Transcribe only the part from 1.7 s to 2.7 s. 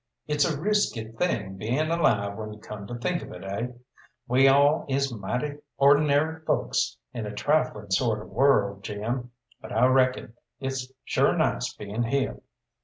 alive when you